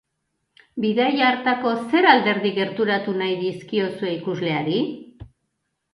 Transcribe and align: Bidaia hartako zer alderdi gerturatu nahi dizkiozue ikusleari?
Bidaia 0.85 1.27
hartako 1.33 1.73
zer 1.91 2.09
alderdi 2.13 2.53
gerturatu 2.57 3.15
nahi 3.23 3.39
dizkiozue 3.45 4.15
ikusleari? 4.19 4.79